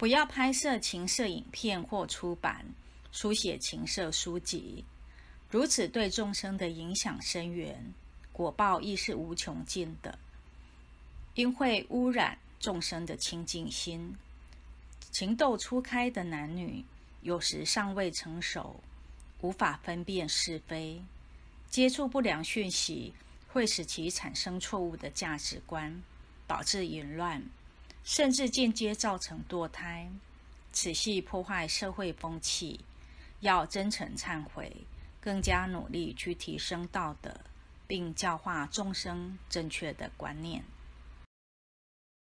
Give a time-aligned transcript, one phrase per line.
[0.00, 2.64] 不要拍摄情色影片或出版、
[3.12, 4.82] 书写情色书籍，
[5.50, 7.92] 如此对众生的影响深远，
[8.32, 10.18] 果报亦是无穷尽的，
[11.34, 14.16] 因会污染众生的清净心。
[15.10, 16.82] 情窦初开的男女，
[17.20, 18.80] 有时尚未成熟，
[19.42, 21.02] 无法分辨是非，
[21.68, 23.12] 接触不良讯息，
[23.48, 26.02] 会使其产生错误的价值观，
[26.46, 27.44] 导致淫乱。
[28.02, 30.10] 甚至间接造成堕胎，
[30.72, 32.80] 此系破坏社会风气。
[33.40, 34.84] 要真诚忏悔，
[35.18, 37.34] 更加努力去提升道德，
[37.86, 40.62] 并教化众生正确的观念。